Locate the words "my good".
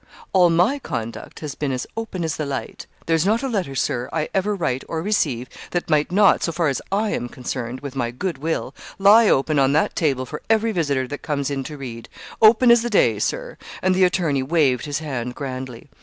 7.95-8.39